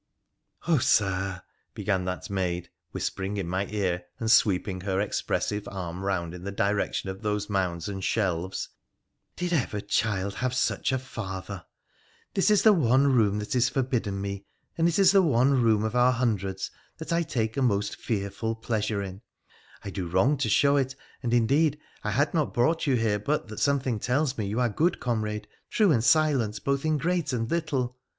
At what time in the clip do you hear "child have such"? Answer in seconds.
9.79-10.91